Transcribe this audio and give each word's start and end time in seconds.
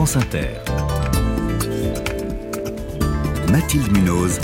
France 0.00 0.16
Inter. 0.16 0.48
Mathilde 3.52 3.92
Munoz. 3.92 4.40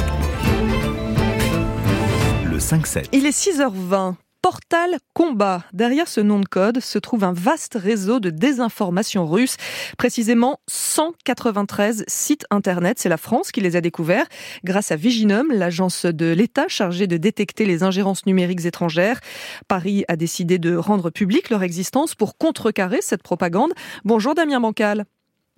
Le 2.44 2.58
5-7. 2.58 3.06
Il 3.12 3.24
est 3.24 3.30
6h20. 3.30 4.16
Portal 4.42 4.98
Combat. 5.14 5.64
Derrière 5.72 6.08
ce 6.08 6.20
nom 6.20 6.40
de 6.40 6.44
code 6.44 6.80
se 6.80 6.98
trouve 6.98 7.24
un 7.24 7.32
vaste 7.32 7.74
réseau 7.74 8.20
de 8.20 8.28
désinformation 8.28 9.26
russe, 9.26 9.56
précisément 9.96 10.60
193 10.68 12.04
sites 12.06 12.44
internet. 12.50 12.98
C'est 12.98 13.08
la 13.08 13.16
France 13.16 13.50
qui 13.50 13.62
les 13.62 13.76
a 13.76 13.80
découverts 13.80 14.26
grâce 14.62 14.92
à 14.92 14.96
Viginum, 14.96 15.50
l'agence 15.50 16.04
de 16.04 16.26
l'État 16.32 16.68
chargée 16.68 17.06
de 17.06 17.16
détecter 17.16 17.64
les 17.64 17.82
ingérences 17.82 18.26
numériques 18.26 18.66
étrangères. 18.66 19.20
Paris 19.68 20.04
a 20.08 20.16
décidé 20.16 20.58
de 20.58 20.76
rendre 20.76 21.08
publique 21.08 21.48
leur 21.48 21.62
existence 21.62 22.14
pour 22.14 22.36
contrecarrer 22.36 23.00
cette 23.00 23.22
propagande. 23.22 23.72
Bonjour 24.04 24.34
Damien 24.34 24.60
Bancal. 24.60 25.06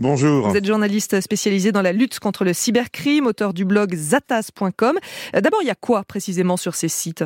Bonjour. 0.01 0.49
Vous 0.49 0.57
êtes 0.57 0.65
journaliste 0.65 1.20
spécialisé 1.20 1.73
dans 1.73 1.83
la 1.83 1.93
lutte 1.93 2.20
contre 2.20 2.45
le 2.45 2.52
cybercrime, 2.52 3.27
auteur 3.27 3.52
du 3.52 3.65
blog 3.65 3.97
zatas.com. 3.97 4.97
D'abord, 5.33 5.61
il 5.62 5.66
y 5.66 5.71
a 5.71 5.74
quoi 5.74 6.05
précisément 6.05 6.57
sur 6.57 6.77
ces 6.77 6.88
sites? 6.88 7.24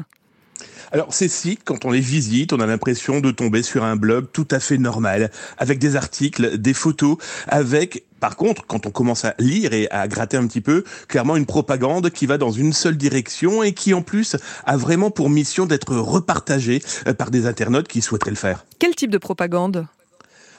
Alors 0.91 1.12
ces 1.12 1.29
sites, 1.29 1.61
quand 1.65 1.85
on 1.85 1.91
les 1.91 2.01
visite, 2.01 2.53
on 2.53 2.61
a 2.61 2.67
l'impression 2.67 3.21
de 3.21 3.31
tomber 3.31 3.62
sur 3.62 3.85
un 3.85 3.97
blog 3.97 4.27
tout 4.33 4.48
à 4.51 4.61
fait 4.61 4.79
normal, 4.79 5.31
avec 5.59 5.79
des 5.79 5.97
articles, 5.97 6.59
des 6.59 6.75
photos, 6.75 7.17
avec 7.47 8.05
par 8.21 8.37
contre, 8.37 8.67
quand 8.67 8.87
on 8.87 8.91
commence 8.91 9.25
à 9.25 9.34
lire 9.39 9.73
et 9.73 9.89
à 9.91 10.07
gratter 10.07 10.37
un 10.37 10.47
petit 10.47 10.61
peu, 10.61 10.84
clairement 11.09 11.37
une 11.37 11.45
propagande 11.45 12.11
qui 12.11 12.27
va 12.27 12.39
dans 12.39 12.53
une 12.53 12.73
seule 12.73 12.97
direction 12.97 13.65
et 13.65 13.73
qui 13.73 13.95
en 13.95 14.03
plus 14.03 14.37
a 14.65 14.77
vraiment 14.77 15.11
pour 15.11 15.29
mission 15.29 15.67
d'être 15.67 15.97
repartagée 15.97 16.81
euh, 17.09 17.15
par 17.15 17.33
des 17.33 17.47
internautes 17.47 17.89
qui 17.89 18.01
souhaiteraient 18.01 18.31
le 18.31 18.37
faire. 18.37 18.65
Quel 18.79 18.95
type 18.95 19.11
de 19.11 19.19
propagande? 19.19 19.87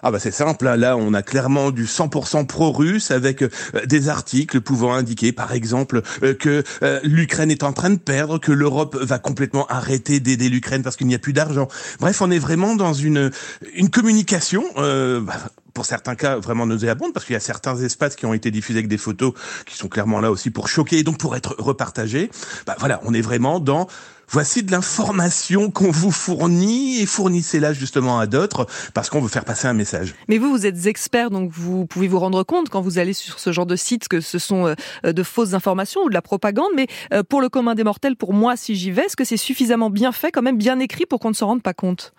Ah 0.03 0.11
bah 0.11 0.19
c'est 0.19 0.31
simple, 0.31 0.67
hein. 0.67 0.75
là 0.75 0.97
on 0.97 1.13
a 1.13 1.21
clairement 1.21 1.71
du 1.71 1.85
100% 1.85 2.45
pro-russe 2.45 3.09
avec 3.09 3.41
euh, 3.41 3.49
des 3.85 4.09
articles 4.09 4.59
pouvant 4.59 4.93
indiquer 4.93 5.31
par 5.31 5.53
exemple 5.53 6.01
euh, 6.23 6.33
que 6.33 6.63
euh, 6.83 6.99
l'Ukraine 7.03 7.49
est 7.49 7.63
en 7.63 7.71
train 7.71 7.89
de 7.89 7.97
perdre, 7.97 8.37
que 8.37 8.51
l'Europe 8.51 8.97
va 8.99 9.17
complètement 9.17 9.65
arrêter 9.67 10.19
d'aider 10.19 10.49
l'Ukraine 10.49 10.83
parce 10.83 10.97
qu'il 10.97 11.07
n'y 11.07 11.15
a 11.15 11.19
plus 11.19 11.31
d'argent. 11.31 11.69
Bref, 12.01 12.21
on 12.21 12.31
est 12.31 12.39
vraiment 12.39 12.75
dans 12.75 12.93
une, 12.93 13.31
une 13.75 13.89
communication... 13.89 14.63
Bah, 14.75 15.33
pour 15.73 15.85
certains 15.85 16.15
cas 16.15 16.37
vraiment 16.37 16.65
nauséabonde 16.65 17.13
parce 17.13 17.25
qu'il 17.25 17.33
y 17.33 17.37
a 17.37 17.39
certains 17.39 17.75
espaces 17.77 18.15
qui 18.15 18.25
ont 18.25 18.33
été 18.33 18.51
diffusés 18.51 18.79
avec 18.79 18.87
des 18.87 18.97
photos 18.97 19.33
qui 19.65 19.75
sont 19.75 19.87
clairement 19.87 20.21
là 20.21 20.29
aussi 20.29 20.51
pour 20.51 20.67
choquer 20.67 20.99
et 20.99 21.03
donc 21.03 21.17
pour 21.17 21.35
être 21.35 21.55
repartagés. 21.57 22.29
Bah 22.67 22.75
voilà, 22.79 23.01
on 23.05 23.13
est 23.13 23.21
vraiment 23.21 23.59
dans 23.59 23.87
Voici 24.29 24.63
de 24.63 24.71
l'information 24.71 25.69
qu'on 25.69 25.91
vous 25.91 26.11
fournit 26.11 26.99
et 26.99 27.05
fournissez-la 27.05 27.73
justement 27.73 28.19
à 28.19 28.27
d'autres 28.27 28.65
parce 28.93 29.09
qu'on 29.09 29.21
veut 29.21 29.29
faire 29.29 29.45
passer 29.45 29.67
un 29.67 29.73
message. 29.73 30.15
Mais 30.27 30.37
vous, 30.37 30.49
vous 30.49 30.65
êtes 30.65 30.87
expert, 30.87 31.29
donc 31.29 31.51
vous 31.51 31.85
pouvez 31.85 32.07
vous 32.07 32.19
rendre 32.19 32.43
compte 32.43 32.69
quand 32.69 32.81
vous 32.81 32.97
allez 32.97 33.13
sur 33.13 33.39
ce 33.39 33.51
genre 33.51 33.65
de 33.65 33.75
site 33.75 34.07
que 34.07 34.21
ce 34.21 34.39
sont 34.39 34.73
euh, 35.05 35.11
de 35.13 35.23
fausses 35.23 35.53
informations 35.53 36.01
ou 36.01 36.09
de 36.09 36.13
la 36.13 36.21
propagande. 36.21 36.71
Mais 36.75 36.87
euh, 37.13 37.23
pour 37.23 37.41
le 37.41 37.49
commun 37.49 37.75
des 37.75 37.83
mortels, 37.83 38.15
pour 38.15 38.33
moi, 38.33 38.55
si 38.55 38.75
j'y 38.75 38.91
vais, 38.91 39.03
est-ce 39.03 39.15
que 39.15 39.25
c'est 39.25 39.37
suffisamment 39.37 39.89
bien 39.89 40.11
fait, 40.11 40.31
quand 40.31 40.41
même 40.41 40.57
bien 40.57 40.79
écrit 40.79 41.05
pour 41.05 41.19
qu'on 41.19 41.29
ne 41.29 41.35
se 41.35 41.43
rende 41.43 41.61
pas 41.61 41.73
compte? 41.73 42.13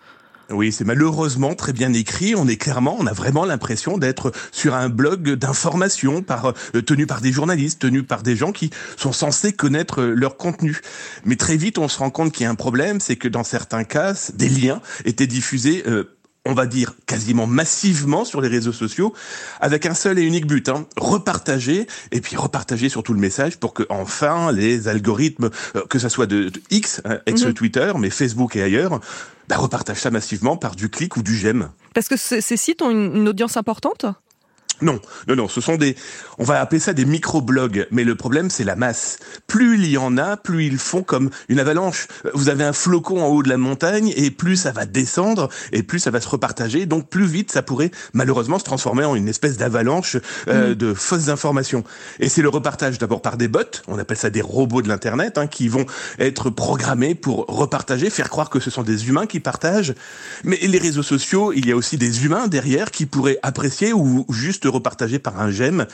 Oui, 0.51 0.71
c'est 0.71 0.83
malheureusement 0.83 1.55
très 1.55 1.73
bien 1.73 1.91
écrit. 1.93 2.35
On 2.35 2.47
est 2.47 2.57
clairement, 2.57 2.95
on 2.99 3.07
a 3.07 3.13
vraiment 3.13 3.45
l'impression 3.45 3.97
d'être 3.97 4.31
sur 4.51 4.75
un 4.75 4.89
blog 4.89 5.31
d'information 5.31 6.21
par 6.21 6.53
euh, 6.75 6.81
tenu 6.81 7.07
par 7.07 7.21
des 7.21 7.31
journalistes, 7.31 7.81
tenu 7.81 8.03
par 8.03 8.21
des 8.21 8.35
gens 8.35 8.51
qui 8.51 8.69
sont 8.97 9.11
censés 9.11 9.53
connaître 9.53 10.01
euh, 10.01 10.13
leur 10.13 10.37
contenu. 10.37 10.81
Mais 11.25 11.35
très 11.35 11.57
vite, 11.57 11.77
on 11.77 11.87
se 11.87 11.97
rend 11.97 12.11
compte 12.11 12.31
qu'il 12.31 12.43
y 12.43 12.47
a 12.47 12.51
un 12.51 12.55
problème, 12.55 12.99
c'est 12.99 13.15
que 13.15 13.27
dans 13.27 13.43
certains 13.43 13.83
cas, 13.83 14.13
des 14.35 14.49
liens 14.49 14.81
étaient 15.05 15.27
diffusés 15.27 15.83
euh, 15.87 16.14
on 16.45 16.53
va 16.53 16.65
dire 16.65 16.93
quasiment 17.05 17.47
massivement 17.47 18.25
sur 18.25 18.41
les 18.41 18.47
réseaux 18.47 18.71
sociaux, 18.71 19.13
avec 19.59 19.85
un 19.85 19.93
seul 19.93 20.19
et 20.19 20.21
unique 20.21 20.45
but, 20.45 20.69
hein, 20.69 20.85
repartager, 20.97 21.87
et 22.11 22.21
puis 22.21 22.35
repartager 22.35 22.89
surtout 22.89 23.13
le 23.13 23.19
message 23.19 23.57
pour 23.57 23.73
que 23.73 23.83
enfin 23.89 24.51
les 24.51 24.87
algorithmes, 24.87 25.49
que 25.89 25.99
ça 25.99 26.09
soit 26.09 26.27
de, 26.27 26.51
X, 26.69 27.01
hein, 27.05 27.19
ex-Twitter, 27.25 27.91
mhm. 27.93 28.01
mais 28.01 28.09
Facebook 28.09 28.55
et 28.55 28.61
ailleurs, 28.61 28.99
bah, 29.49 29.57
repartage 29.57 29.97
ça 29.97 30.11
massivement 30.11 30.57
par 30.57 30.75
du 30.75 30.89
clic 30.89 31.17
ou 31.17 31.23
du 31.23 31.35
j'aime. 31.35 31.69
Parce 31.93 32.07
que 32.07 32.17
ces 32.17 32.57
sites 32.57 32.81
ont 32.81 32.91
une 32.91 33.27
audience 33.27 33.57
importante? 33.57 34.05
Non, 34.81 34.99
non, 35.27 35.35
non, 35.35 35.47
ce 35.47 35.61
sont 35.61 35.77
des, 35.77 35.95
on 36.37 36.43
va 36.43 36.59
appeler 36.59 36.79
ça 36.79 36.93
des 36.93 37.05
micro-blogs, 37.05 37.87
mais 37.91 38.03
le 38.03 38.15
problème 38.15 38.49
c'est 38.49 38.63
la 38.63 38.75
masse. 38.75 39.19
Plus 39.47 39.75
il 39.75 39.87
y 39.87 39.97
en 39.97 40.17
a, 40.17 40.37
plus 40.37 40.65
ils 40.65 40.77
font 40.77 41.03
comme 41.03 41.29
une 41.49 41.59
avalanche. 41.59 42.07
Vous 42.33 42.49
avez 42.49 42.63
un 42.63 42.73
flocon 42.73 43.23
en 43.23 43.27
haut 43.27 43.43
de 43.43 43.49
la 43.49 43.57
montagne 43.57 44.13
et 44.15 44.31
plus 44.31 44.57
ça 44.57 44.71
va 44.71 44.85
descendre 44.85 45.49
et 45.71 45.83
plus 45.83 45.99
ça 45.99 46.11
va 46.11 46.19
se 46.19 46.27
repartager, 46.27 46.85
donc 46.85 47.09
plus 47.09 47.25
vite 47.25 47.51
ça 47.51 47.61
pourrait 47.61 47.91
malheureusement 48.13 48.59
se 48.59 48.65
transformer 48.65 49.05
en 49.05 49.15
une 49.15 49.29
espèce 49.29 49.57
d'avalanche 49.57 50.17
euh, 50.47 50.71
mm. 50.71 50.75
de 50.75 50.93
fausses 50.93 51.29
informations. 51.29 51.83
Et 52.19 52.29
c'est 52.29 52.41
le 52.41 52.49
repartage 52.49 52.97
d'abord 52.97 53.21
par 53.21 53.37
des 53.37 53.47
bots, 53.47 53.59
on 53.87 53.97
appelle 53.97 54.17
ça 54.17 54.29
des 54.29 54.41
robots 54.41 54.81
de 54.81 54.89
l'internet, 54.89 55.37
hein, 55.37 55.47
qui 55.47 55.67
vont 55.67 55.85
être 56.19 56.49
programmés 56.49 57.15
pour 57.15 57.45
repartager, 57.47 58.09
faire 58.09 58.29
croire 58.29 58.49
que 58.49 58.59
ce 58.59 58.69
sont 58.69 58.83
des 58.83 59.07
humains 59.07 59.25
qui 59.25 59.39
partagent. 59.39 59.93
Mais 60.43 60.57
les 60.57 60.77
réseaux 60.77 61.03
sociaux, 61.03 61.53
il 61.53 61.65
y 61.67 61.71
a 61.71 61.75
aussi 61.75 61.97
des 61.97 62.25
humains 62.25 62.47
derrière 62.47 62.91
qui 62.91 63.05
pourraient 63.05 63.39
apprécier 63.41 63.93
ou 63.93 64.25
juste 64.29 64.64
repartagé 64.67 65.19
par 65.19 65.41
un 65.41 65.51
j'aime. 65.51 65.87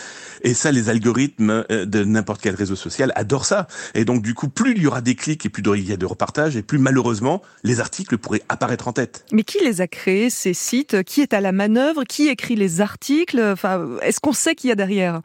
Et 0.43 0.53
ça, 0.53 0.71
les 0.71 0.89
algorithmes 0.89 1.63
euh, 1.71 1.85
de 1.85 2.03
n'importe 2.03 2.41
quel 2.41 2.55
réseau 2.55 2.75
social 2.75 3.11
adorent 3.15 3.45
ça. 3.45 3.67
Et 3.93 4.05
donc, 4.05 4.21
du 4.21 4.33
coup, 4.33 4.49
plus 4.49 4.73
il 4.75 4.81
y 4.81 4.87
aura 4.87 5.01
des 5.01 5.15
clics 5.15 5.45
et 5.45 5.49
plus 5.49 5.63
il 5.75 5.87
y 5.87 5.93
a 5.93 5.97
de 5.97 6.05
repartages, 6.05 6.57
et 6.57 6.63
plus 6.63 6.79
malheureusement, 6.79 7.41
les 7.63 7.79
articles 7.79 8.17
pourraient 8.17 8.41
apparaître 8.49 8.87
en 8.87 8.93
tête. 8.93 9.25
Mais 9.31 9.43
qui 9.43 9.59
les 9.63 9.81
a 9.81 9.87
créés, 9.87 10.29
ces 10.29 10.53
sites? 10.53 11.03
Qui 11.03 11.21
est 11.21 11.33
à 11.33 11.41
la 11.41 11.51
manœuvre? 11.51 12.03
Qui 12.03 12.27
écrit 12.27 12.55
les 12.55 12.81
articles? 12.81 13.39
Enfin, 13.39 13.87
est-ce 14.01 14.19
qu'on 14.19 14.33
sait 14.33 14.55
qui 14.55 14.67
y 14.67 14.71
a 14.71 14.75
derrière? 14.75 15.21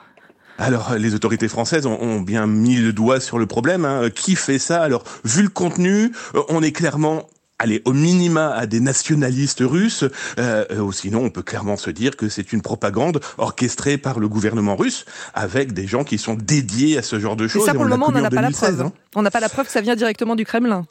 Alors, 0.58 0.94
les 0.94 1.14
autorités 1.14 1.48
françaises 1.48 1.86
ont, 1.86 2.20
bien 2.20 2.46
mis 2.46 2.76
le 2.76 2.92
doigt 2.92 3.20
sur 3.20 3.38
le 3.38 3.46
problème. 3.46 3.84
Hein. 3.84 4.08
Qui 4.10 4.36
fait 4.36 4.58
ça? 4.58 4.82
Alors, 4.82 5.04
vu 5.24 5.42
le 5.42 5.48
contenu, 5.48 6.12
euh, 6.34 6.42
on 6.48 6.62
est 6.62 6.72
clairement 6.72 7.28
allez, 7.58 7.82
au 7.84 7.92
minima 7.92 8.50
à 8.50 8.66
des 8.66 8.80
nationalistes 8.80 9.62
russes, 9.62 10.04
euh, 10.38 10.64
euh, 10.70 10.80
ou 10.80 10.92
sinon 10.92 11.24
on 11.24 11.30
peut 11.30 11.42
clairement 11.42 11.76
se 11.76 11.90
dire 11.90 12.16
que 12.16 12.28
c'est 12.28 12.52
une 12.52 12.62
propagande 12.62 13.20
orchestrée 13.38 13.98
par 13.98 14.18
le 14.18 14.28
gouvernement 14.28 14.76
russe, 14.76 15.04
avec 15.34 15.72
des 15.72 15.86
gens 15.86 16.04
qui 16.04 16.18
sont 16.18 16.34
dédiés 16.34 16.98
à 16.98 17.02
ce 17.02 17.18
genre 17.18 17.36
de 17.36 17.48
choses. 17.48 17.62
Et 17.62 17.66
ça, 17.66 17.74
pour 17.74 17.84
le 17.84 17.90
moment, 17.90 18.06
on 18.08 18.12
n'en 18.12 18.24
a 18.24 18.30
pas 18.30 18.42
la 18.42 18.50
preuve. 18.50 18.80
Hein. 18.82 18.92
On 19.14 19.22
n'a 19.22 19.30
pas 19.30 19.40
la 19.40 19.48
preuve 19.48 19.66
que 19.66 19.72
ça 19.72 19.80
vient 19.80 19.96
directement 19.96 20.36
du 20.36 20.44
Kremlin. 20.44 20.86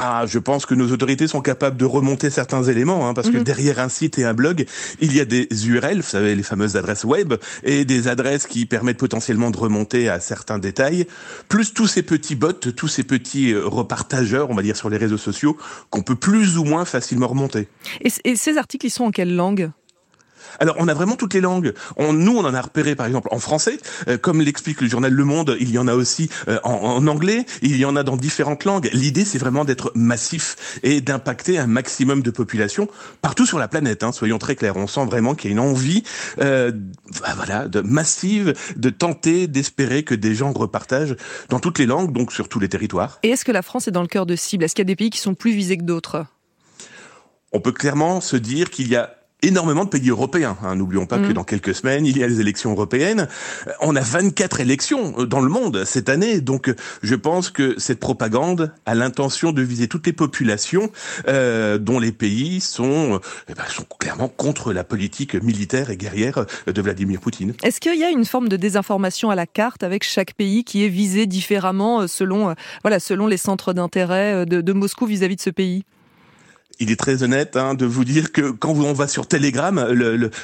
Ah, 0.00 0.24
je 0.26 0.38
pense 0.38 0.66
que 0.66 0.74
nos 0.74 0.90
autorités 0.90 1.26
sont 1.26 1.40
capables 1.40 1.76
de 1.76 1.84
remonter 1.84 2.30
certains 2.30 2.62
éléments, 2.64 3.08
hein, 3.08 3.14
parce 3.14 3.30
que 3.30 3.38
mhm. 3.38 3.44
derrière 3.44 3.78
un 3.78 3.88
site 3.88 4.18
et 4.18 4.24
un 4.24 4.34
blog, 4.34 4.66
il 5.00 5.14
y 5.14 5.20
a 5.20 5.24
des 5.24 5.48
URL, 5.66 5.98
vous 5.98 6.02
savez, 6.02 6.34
les 6.34 6.42
fameuses 6.42 6.76
adresses 6.76 7.04
web, 7.04 7.34
et 7.62 7.84
des 7.84 8.08
adresses 8.08 8.46
qui 8.46 8.66
permettent 8.66 8.98
potentiellement 8.98 9.50
de 9.50 9.56
remonter 9.56 10.08
à 10.08 10.20
certains 10.20 10.58
détails, 10.58 11.06
plus 11.48 11.74
tous 11.74 11.86
ces 11.86 12.02
petits 12.02 12.34
bots, 12.34 12.52
tous 12.52 12.88
ces 12.88 13.04
petits 13.04 13.52
euh, 13.52 13.66
repartageurs, 13.66 14.50
on 14.50 14.54
va 14.54 14.62
dire, 14.62 14.76
sur 14.76 14.90
les 14.90 14.96
réseaux 14.96 15.18
sociaux, 15.18 15.56
qu'on 15.90 16.02
peut 16.02 16.16
plus 16.16 16.58
ou 16.58 16.64
moins 16.64 16.84
facilement 16.84 17.28
remonter. 17.28 17.68
et 18.02 18.36
ces 18.36 18.58
articles, 18.58 18.86
ils 18.86 18.90
sont 18.90 19.04
en 19.04 19.10
quelle 19.10 19.34
langue? 19.34 19.70
Alors, 20.60 20.76
on 20.78 20.88
a 20.88 20.94
vraiment 20.94 21.16
toutes 21.16 21.34
les 21.34 21.40
langues. 21.40 21.74
On, 21.96 22.12
nous, 22.12 22.36
on 22.36 22.44
en 22.44 22.54
a 22.54 22.60
repéré, 22.60 22.94
par 22.94 23.06
exemple, 23.06 23.28
en 23.30 23.38
français. 23.38 23.78
Euh, 24.08 24.18
comme 24.18 24.40
l'explique 24.40 24.80
le 24.80 24.88
journal 24.88 25.12
Le 25.12 25.24
Monde, 25.24 25.56
il 25.60 25.70
y 25.70 25.78
en 25.78 25.88
a 25.88 25.94
aussi 25.94 26.30
euh, 26.48 26.58
en, 26.64 27.06
anglais. 27.06 27.46
Il 27.62 27.76
y 27.76 27.84
en 27.84 27.96
a 27.96 28.02
dans 28.02 28.16
différentes 28.16 28.64
langues. 28.64 28.88
L'idée, 28.92 29.24
c'est 29.24 29.38
vraiment 29.38 29.64
d'être 29.64 29.92
massif 29.94 30.78
et 30.82 31.00
d'impacter 31.00 31.58
un 31.58 31.66
maximum 31.66 32.22
de 32.22 32.30
population 32.30 32.88
partout 33.22 33.46
sur 33.46 33.58
la 33.58 33.68
planète. 33.68 34.02
Hein, 34.02 34.12
soyons 34.12 34.38
très 34.38 34.56
clairs. 34.56 34.76
On 34.76 34.86
sent 34.86 35.04
vraiment 35.06 35.34
qu'il 35.34 35.50
y 35.50 35.52
a 35.52 35.54
une 35.54 35.60
envie, 35.60 36.02
euh, 36.40 36.72
bah, 37.20 37.34
voilà, 37.36 37.68
de 37.68 37.80
massive, 37.80 38.54
de 38.76 38.90
tenter, 38.90 39.46
d'espérer 39.46 40.04
que 40.04 40.14
des 40.14 40.34
gens 40.34 40.52
repartagent 40.52 41.16
dans 41.48 41.60
toutes 41.60 41.78
les 41.78 41.86
langues, 41.86 42.12
donc 42.12 42.32
sur 42.32 42.48
tous 42.48 42.60
les 42.60 42.68
territoires. 42.68 43.18
Et 43.22 43.30
est-ce 43.30 43.44
que 43.44 43.52
la 43.52 43.62
France 43.62 43.88
est 43.88 43.92
dans 43.92 44.02
le 44.02 44.08
cœur 44.08 44.26
de 44.26 44.36
cible? 44.36 44.64
Est-ce 44.64 44.74
qu'il 44.74 44.82
y 44.82 44.86
a 44.86 44.92
des 44.92 44.96
pays 44.96 45.10
qui 45.10 45.18
sont 45.20 45.34
plus 45.34 45.52
visés 45.52 45.76
que 45.76 45.82
d'autres? 45.82 46.26
On 47.52 47.60
peut 47.60 47.72
clairement 47.72 48.20
se 48.20 48.36
dire 48.36 48.70
qu'il 48.70 48.88
y 48.88 48.96
a 48.96 49.14
énormément 49.42 49.84
de 49.84 49.90
pays 49.90 50.08
européens. 50.08 50.56
Hein. 50.62 50.76
N'oublions 50.76 51.06
pas 51.06 51.18
que 51.18 51.28
mm. 51.28 51.32
dans 51.32 51.44
quelques 51.44 51.74
semaines, 51.74 52.06
il 52.06 52.16
y 52.18 52.24
a 52.24 52.26
les 52.26 52.40
élections 52.40 52.72
européennes. 52.72 53.28
On 53.80 53.94
a 53.96 54.00
24 54.00 54.60
élections 54.60 55.14
euh, 55.18 55.26
dans 55.26 55.40
le 55.40 55.48
monde 55.48 55.84
cette 55.84 56.08
année, 56.08 56.40
donc 56.40 56.68
euh, 56.68 56.76
je 57.02 57.14
pense 57.14 57.50
que 57.50 57.74
cette 57.78 58.00
propagande 58.00 58.72
a 58.86 58.94
l'intention 58.94 59.52
de 59.52 59.62
viser 59.62 59.88
toutes 59.88 60.06
les 60.06 60.12
populations 60.12 60.90
euh, 61.28 61.78
dont 61.78 61.98
les 61.98 62.12
pays 62.12 62.60
sont, 62.60 63.20
eh 63.48 63.54
ben, 63.54 63.64
sont 63.68 63.84
clairement 63.98 64.28
contre 64.28 64.72
la 64.72 64.84
politique 64.84 65.34
militaire 65.34 65.90
et 65.90 65.96
guerrière 65.96 66.46
de 66.66 66.82
Vladimir 66.82 67.20
Poutine. 67.20 67.54
Est-ce 67.62 67.80
qu'il 67.80 67.98
y 67.98 68.04
a 68.04 68.10
une 68.10 68.24
forme 68.24 68.48
de 68.48 68.56
désinformation 68.56 69.30
à 69.30 69.34
la 69.34 69.46
carte 69.46 69.82
avec 69.82 70.04
chaque 70.04 70.34
pays 70.34 70.64
qui 70.64 70.84
est 70.84 70.88
visé 70.88 71.26
différemment 71.26 72.06
selon, 72.06 72.54
voilà, 72.82 73.00
selon 73.00 73.26
les 73.26 73.36
centres 73.36 73.72
d'intérêt 73.72 74.46
de, 74.46 74.60
de 74.60 74.72
Moscou 74.72 75.06
vis-à-vis 75.06 75.34
-vis 75.34 75.38
de 75.38 75.42
ce 75.42 75.50
pays? 75.50 75.84
Il 76.80 76.90
est 76.90 76.96
très 76.96 77.22
honnête 77.22 77.56
hein, 77.56 77.74
de 77.74 77.86
vous 77.86 78.04
dire 78.04 78.32
que 78.32 78.50
quand 78.50 78.72
on 78.72 78.92
va 78.92 79.08
sur 79.08 79.26
Telegram, 79.26 79.86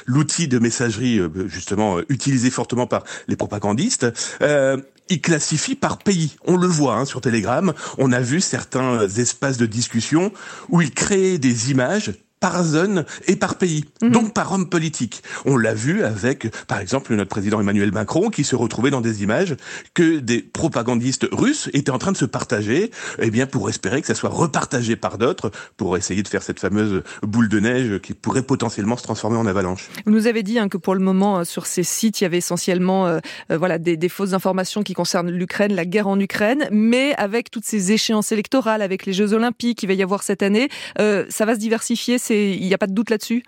l'outil 0.05 0.47
de 0.47 0.59
messagerie 0.59 1.19
euh, 1.19 1.29
justement 1.47 1.97
euh, 1.97 2.05
utilisé 2.09 2.49
fortement 2.49 2.87
par 2.87 3.03
les 3.27 3.35
propagandistes, 3.35 4.07
euh, 4.41 4.77
il 5.09 5.21
classifie 5.21 5.75
par 5.75 5.97
pays. 5.97 6.35
On 6.45 6.57
le 6.57 6.67
voit 6.67 6.95
hein, 6.95 7.05
sur 7.05 7.21
Telegram. 7.21 7.73
On 7.97 8.11
a 8.11 8.21
vu 8.21 8.39
certains 8.39 9.07
espaces 9.07 9.57
de 9.57 9.65
discussion 9.65 10.31
où 10.69 10.81
il 10.81 10.91
crée 10.91 11.37
des 11.37 11.71
images 11.71 12.13
par 12.41 12.63
zone 12.65 13.05
et 13.27 13.37
par 13.37 13.55
pays, 13.55 13.85
Mhm. 14.01 14.09
donc 14.09 14.33
par 14.33 14.51
homme 14.51 14.67
politique. 14.67 15.21
On 15.45 15.55
l'a 15.55 15.73
vu 15.73 16.03
avec, 16.03 16.47
par 16.67 16.79
exemple, 16.79 17.13
notre 17.15 17.29
président 17.29 17.61
Emmanuel 17.61 17.91
Macron 17.93 18.29
qui 18.29 18.43
se 18.43 18.55
retrouvait 18.57 18.89
dans 18.89 18.99
des 18.99 19.23
images 19.23 19.55
que 19.93 20.17
des 20.19 20.41
propagandistes 20.41 21.27
russes 21.31 21.69
étaient 21.73 21.91
en 21.91 21.99
train 21.99 22.11
de 22.11 22.17
se 22.17 22.25
partager, 22.25 22.91
eh 23.19 23.29
bien 23.31 23.45
pour 23.45 23.69
espérer 23.69 24.01
que 24.01 24.07
ça 24.07 24.15
soit 24.15 24.29
repartagé 24.31 24.95
par 24.95 25.17
d'autres, 25.17 25.51
pour 25.77 25.95
essayer 25.97 26.23
de 26.23 26.27
faire 26.27 26.41
cette 26.43 26.59
fameuse 26.59 27.03
boule 27.21 27.47
de 27.47 27.59
neige 27.59 27.99
qui 28.01 28.13
pourrait 28.15 28.41
potentiellement 28.41 28.97
se 28.97 29.03
transformer 29.03 29.37
en 29.37 29.45
avalanche. 29.45 29.89
Vous 30.05 30.11
nous 30.11 30.25
avez 30.27 30.41
dit 30.43 30.57
hein, 30.57 30.67
que 30.67 30.77
pour 30.77 30.95
le 30.95 30.99
moment, 30.99 31.39
euh, 31.39 31.43
sur 31.43 31.67
ces 31.67 31.83
sites, 31.83 32.21
il 32.21 32.23
y 32.23 32.27
avait 32.27 32.39
essentiellement 32.39 33.05
euh, 33.05 33.19
euh, 33.51 33.57
voilà, 33.57 33.77
des, 33.77 33.97
des 33.97 34.09
fausses 34.09 34.33
informations 34.33 34.81
qui 34.81 34.93
concernent 34.95 35.29
l'Ukraine, 35.29 35.73
la 35.75 35.85
guerre 35.85 36.07
en 36.07 36.19
Ukraine, 36.19 36.67
mais 36.71 37.13
avec 37.17 37.51
toutes 37.51 37.65
ces 37.65 37.91
échéances 37.91 38.31
électorales, 38.31 38.81
avec 38.81 39.05
les 39.05 39.13
Jeux 39.13 39.33
Olympiques 39.33 39.77
qu'il 39.77 39.87
va 39.89 39.93
y 39.93 40.01
avoir 40.01 40.23
cette 40.23 40.41
année, 40.41 40.69
euh, 40.99 41.25
ça 41.29 41.45
va 41.45 41.53
se 41.53 41.59
diversifier, 41.59 42.17
il 42.31 42.67
n'y 42.67 42.73
a 42.73 42.77
pas 42.77 42.87
de 42.87 42.93
doute 42.93 43.09
là-dessus? 43.09 43.43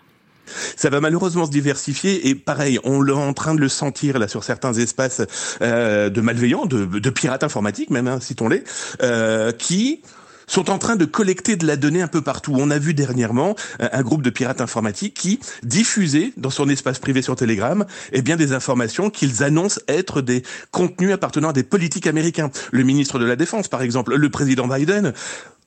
Ça 0.76 0.90
va 0.90 1.00
malheureusement 1.00 1.46
se 1.46 1.52
diversifier 1.52 2.28
et 2.28 2.36
pareil, 2.36 2.80
on 2.84 3.06
est 3.08 3.12
en 3.12 3.34
train 3.34 3.56
de 3.56 3.62
le 3.62 3.70
sentir 3.70 4.20
là 4.20 4.28
sur 4.28 4.44
certains 4.44 4.74
espaces 4.74 5.22
euh, 5.62 6.10
de 6.10 6.22
malveillants, 6.22 6.66
de, 6.66 7.10
pirates 7.10 7.44
informatiques 7.44 7.90
même, 7.90 8.08
hein, 8.08 8.20
citons-les, 8.20 8.64
euh, 9.02 9.52
qui 9.52 10.02
sont 10.48 10.70
en 10.70 10.78
train 10.78 10.98
de 10.98 11.06
collecter 11.06 11.56
de 11.56 11.66
la 11.66 11.78
donnée 11.78 12.02
un 12.02 12.08
peu 12.08 12.22
partout. 12.22 12.54
On 12.58 12.70
a 12.70 12.78
vu 12.78 12.94
dernièrement 12.94 13.56
euh, 13.82 13.88
un 13.92 14.02
groupe 14.02 14.22
de 14.22 14.30
pirates 14.30 14.60
informatiques 14.60 15.14
qui 15.14 15.40
diffusait 15.64 16.34
dans 16.36 16.50
son 16.50 16.68
espace 16.70 17.00
privé 17.00 17.22
sur 17.22 17.36
Telegram 17.36 17.86
eh 18.12 18.22
bien 18.22 18.36
des 18.36 18.52
informations 18.52 19.10
qu'ils 19.10 19.44
annoncent 19.44 19.80
être 19.88 20.22
des 20.22 20.44
contenus 20.72 21.14
appartenant 21.14 21.50
à 21.50 21.54
des 21.54 21.64
politiques 21.64 22.08
américains. 22.08 22.52
Le 22.72 22.84
ministre 22.84 23.20
de 23.20 23.26
la 23.26 23.36
Défense 23.36 23.68
par 23.68 23.82
exemple, 23.82 24.16
le 24.16 24.30
président 24.30 24.68
Biden. 24.68 25.14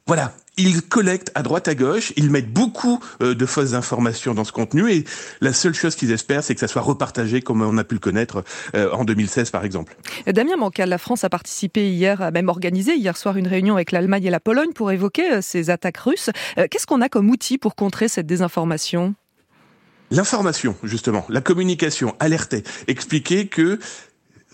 Voilà, 0.08 0.32
ils 0.56 0.82
collectent 0.82 1.32
à 1.34 1.42
droite 1.42 1.66
à 1.66 1.74
gauche, 1.74 2.12
ils 2.14 2.30
mettent 2.30 2.52
beaucoup 2.52 3.00
euh, 3.20 3.34
de 3.34 3.44
fausses 3.44 3.74
informations 3.74 4.34
dans 4.34 4.44
ce 4.44 4.52
contenu. 4.52 4.88
Et 4.92 5.04
la 5.40 5.52
seule 5.52 5.74
chose 5.74 5.96
qu'ils 5.96 6.12
espèrent, 6.12 6.44
c'est 6.44 6.54
que 6.54 6.60
ça 6.60 6.68
soit 6.68 6.82
repartagé 6.82 7.40
comme 7.42 7.60
on 7.60 7.76
a 7.76 7.82
pu 7.82 7.96
le 7.96 8.00
connaître 8.00 8.44
euh, 8.76 8.88
en 8.92 9.04
2016 9.04 9.50
par 9.50 9.64
exemple. 9.64 9.96
Damien 10.28 10.56
Mancal, 10.56 10.88
la 10.88 10.98
France 10.98 11.24
a 11.24 11.28
participé 11.28 11.90
hier, 11.90 12.22
a 12.22 12.30
même 12.30 12.48
organisé 12.48 12.94
hier 12.94 13.16
soir 13.16 13.36
une 13.36 13.48
réunion 13.48 13.74
avec 13.74 13.90
l'Allemagne 13.90 14.22
et 14.22 14.30
la 14.30 14.38
Pologne 14.38 14.72
pour 14.72 14.92
évoquer 14.92 15.28
euh, 15.32 15.40
ces 15.42 15.70
attaques 15.70 15.98
russes. 15.98 16.30
Qu'est-ce 16.54 16.86
qu'on 16.86 17.00
a 17.00 17.08
comme 17.08 17.28
outil 17.28 17.58
pour 17.58 17.74
contrer 17.74 18.06
cette 18.06 18.26
désinformation? 18.26 19.16
L'information, 20.12 20.76
justement, 20.84 21.26
la 21.28 21.40
communication, 21.40 22.14
alerter, 22.20 22.62
expliquer 22.86 23.48
que 23.48 23.80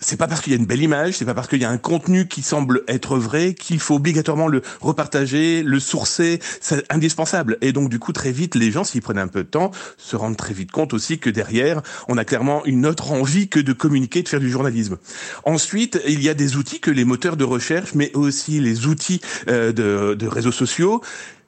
c'est 0.03 0.17
pas 0.17 0.27
parce 0.27 0.41
qu'il 0.41 0.51
y 0.51 0.55
a 0.55 0.59
une 0.59 0.65
belle 0.65 0.81
image, 0.81 1.15
c'est 1.15 1.25
pas 1.25 1.33
parce 1.33 1.47
qu'il 1.47 1.61
y 1.61 1.65
a 1.65 1.69
un 1.69 1.77
contenu 1.77 2.27
qui 2.27 2.41
semble 2.41 2.83
être 2.87 3.17
vrai 3.17 3.53
qu'il 3.53 3.79
faut 3.79 3.95
obligatoirement 3.95 4.47
le 4.47 4.61
repartager, 4.81 5.63
le 5.63 5.79
sourcer, 5.79 6.39
c'est 6.61 6.83
indispensable. 6.91 7.57
Et 7.61 7.71
donc 7.71 7.89
du 7.89 7.99
coup 7.99 8.11
très 8.11 8.31
vite 8.31 8.55
les 8.55 8.71
gens 8.71 8.83
s'ils 8.83 9.01
prenaient 9.01 9.21
un 9.21 9.27
peu 9.27 9.43
de 9.43 9.49
temps 9.49 9.71
se 9.97 10.15
rendent 10.15 10.37
très 10.37 10.53
vite 10.53 10.71
compte 10.71 10.93
aussi 10.93 11.19
que 11.19 11.29
derrière 11.29 11.81
on 12.07 12.17
a 12.17 12.25
clairement 12.25 12.65
une 12.65 12.85
autre 12.85 13.11
envie 13.11 13.47
que 13.47 13.59
de 13.59 13.73
communiquer, 13.73 14.21
de 14.21 14.29
faire 14.29 14.39
du 14.39 14.49
journalisme. 14.49 14.97
Ensuite 15.45 16.01
il 16.05 16.21
y 16.21 16.29
a 16.29 16.33
des 16.33 16.57
outils 16.57 16.79
que 16.79 16.91
les 16.91 17.05
moteurs 17.05 17.37
de 17.37 17.45
recherche, 17.45 17.95
mais 17.95 18.11
aussi 18.13 18.59
les 18.59 18.85
outils 18.87 19.21
euh, 19.47 19.71
de 19.71 20.27
réseaux 20.27 20.51
sociaux 20.51 21.01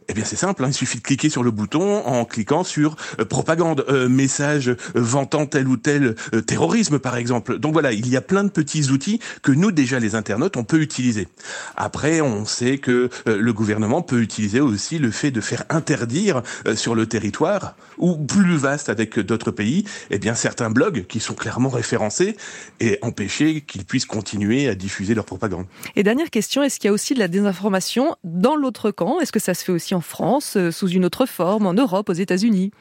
eh 0.08 0.14
bien 0.14 0.24
c'est 0.24 0.36
simple, 0.36 0.64
hein, 0.64 0.68
il 0.70 0.74
suffit 0.74 0.98
de 0.98 1.04
cliquer 1.04 1.30
sur 1.30 1.44
le 1.44 1.52
bouton 1.52 2.06
en 2.06 2.26
cliquant 2.26 2.64
sur 2.64 2.96
euh, 3.20 3.26
propagande, 3.26 3.86
euh, 3.90 4.08
message 4.08 4.70
euh, 4.70 4.78
vantant 4.94 5.46
tel 5.46 5.68
ou 5.68 5.78
tel 5.78 6.16
terrorisme 6.46 7.00
par 7.00 7.18
exemple. 7.18 7.58
Donc 7.58 7.74
voilà, 7.74 7.92
il 7.92 8.08
y 8.08 8.16
a 8.16 8.22
plein 8.22 8.44
de 8.44 8.50
petits 8.50 8.90
outils 8.92 9.20
que 9.42 9.52
nous 9.52 9.72
déjà 9.72 10.00
les 10.00 10.16
internautes 10.16 10.58
on 10.58 10.64
peut 10.64 10.82
utiliser. 10.82 11.28
Après 11.76 12.22
on 12.22 12.46
sait 12.46 12.78
que 12.78 13.10
le 13.26 13.54
gouvernement 13.54 14.02
peut 14.02 14.22
utiliser 14.22 14.60
aussi 14.60 15.00
le 15.00 15.12
fait 15.12 15.32
de 15.32 15.42
faire 15.42 15.64
interdire 15.70 16.44
sur 16.76 16.96
le 16.96 17.08
territoire 17.08 17.76
ou 17.98 18.16
plus 18.16 18.58
vaste 18.58 18.90
avec 18.90 19.20
d'autres 19.20 19.52
pays, 19.52 19.86
eh 20.10 20.20
bien 20.20 20.36
certains 20.36 20.70
blogs 20.70 21.06
qui 21.08 21.20
sont 21.20 21.34
clairement 21.34 21.70
référencés 21.70 22.36
et 22.80 23.00
empêcher 23.02 23.62
qu'ils 23.62 23.86
puissent 23.86 24.06
continuer 24.06 24.68
à 24.68 24.76
diffuser 24.76 25.16
leur 25.16 25.26
propagande. 25.26 25.66
Et 25.96 26.04
dernière 26.04 26.30
question, 26.30 26.64
est-ce 26.64 26.80
qu'il 26.80 26.88
y 26.88 26.92
a 26.92 26.94
aussi 26.94 27.14
de 27.14 27.20
la 27.20 27.28
désinformation 27.28 28.16
dans 28.24 28.56
l'autre 28.56 28.92
camp? 28.92 29.20
Est-ce 29.20 29.32
que 29.32 29.40
ça 29.40 29.54
se 29.54 29.64
fait 29.64 29.72
aussi 29.72 29.95
en 29.96 30.02
France, 30.02 30.58
euh, 30.58 30.72
sous 30.72 30.90
une 30.90 31.06
autre 31.06 31.26
forme, 31.26 31.66
en 31.66 31.74
Europe, 31.74 32.10
aux 32.10 32.14
États-Unis 32.14 32.72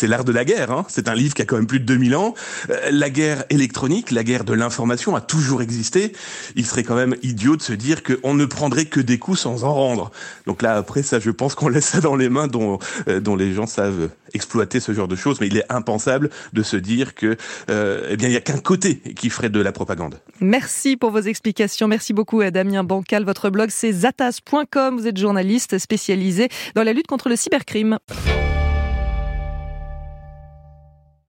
C'est 0.00 0.06
l'art 0.06 0.24
de 0.24 0.32
la 0.32 0.46
guerre. 0.46 0.70
Hein. 0.70 0.86
C'est 0.88 1.08
un 1.08 1.14
livre 1.14 1.34
qui 1.34 1.42
a 1.42 1.44
quand 1.44 1.56
même 1.56 1.66
plus 1.66 1.78
de 1.78 1.84
2000 1.84 2.16
ans. 2.16 2.32
Euh, 2.70 2.88
la 2.90 3.10
guerre 3.10 3.44
électronique, 3.50 4.12
la 4.12 4.24
guerre 4.24 4.44
de 4.44 4.54
l'information 4.54 5.14
a 5.14 5.20
toujours 5.20 5.60
existé. 5.60 6.14
Il 6.56 6.64
serait 6.64 6.84
quand 6.84 6.94
même 6.94 7.16
idiot 7.22 7.54
de 7.54 7.60
se 7.60 7.74
dire 7.74 8.02
qu'on 8.02 8.32
ne 8.32 8.46
prendrait 8.46 8.86
que 8.86 8.98
des 8.98 9.18
coups 9.18 9.40
sans 9.40 9.64
en 9.64 9.74
rendre. 9.74 10.10
Donc 10.46 10.62
là, 10.62 10.74
après, 10.76 11.02
ça, 11.02 11.20
je 11.20 11.30
pense 11.30 11.54
qu'on 11.54 11.68
laisse 11.68 11.84
ça 11.84 12.00
dans 12.00 12.16
les 12.16 12.30
mains 12.30 12.46
dont, 12.46 12.78
euh, 13.08 13.20
dont 13.20 13.36
les 13.36 13.52
gens 13.52 13.66
savent 13.66 14.08
exploiter 14.32 14.80
ce 14.80 14.92
genre 14.92 15.06
de 15.06 15.16
choses. 15.16 15.38
Mais 15.38 15.48
il 15.48 15.58
est 15.58 15.70
impensable 15.70 16.30
de 16.54 16.62
se 16.62 16.78
dire 16.78 17.14
que, 17.14 17.36
euh, 17.68 18.08
eh 18.08 18.16
bien, 18.16 18.28
il 18.28 18.32
y 18.32 18.38
a 18.38 18.40
qu'un 18.40 18.56
côté 18.56 19.00
qui 19.14 19.28
ferait 19.28 19.50
de 19.50 19.60
la 19.60 19.72
propagande. 19.72 20.14
Merci 20.40 20.96
pour 20.96 21.10
vos 21.10 21.20
explications. 21.20 21.88
Merci 21.88 22.14
beaucoup 22.14 22.40
à 22.40 22.50
Damien 22.50 22.84
Bancal. 22.84 23.26
Votre 23.26 23.50
blog, 23.50 23.68
c'est 23.68 23.92
zatas.com. 23.92 24.96
Vous 24.96 25.06
êtes 25.06 25.18
journaliste 25.18 25.76
spécialisé 25.76 26.48
dans 26.74 26.84
la 26.84 26.94
lutte 26.94 27.06
contre 27.06 27.28
le 27.28 27.36
cybercrime. 27.36 27.98